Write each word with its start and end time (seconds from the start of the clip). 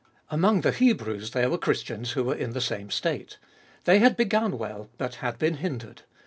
Among 0.31 0.61
the 0.61 0.71
Hebrews 0.71 1.29
there 1.29 1.47
were 1.51 1.59
Christians 1.59 2.13
who 2.13 2.23
were 2.23 2.33
in 2.35 2.53
the 2.53 2.59
same 2.59 2.89
state. 2.89 3.37
They 3.83 3.99
had 3.99 4.17
begun 4.17 4.57
well, 4.57 4.89
but 4.97 5.13
had 5.21 5.37
been 5.37 5.57
hindered. 5.57 6.01